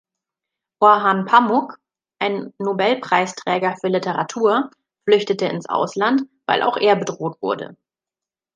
[0.79, 1.77] Orhan Pamuk,
[2.19, 4.71] ein Nobelpreisträger für Literatur,
[5.03, 7.77] flüchtete ins Ausland, weil auch er bedroht wurde.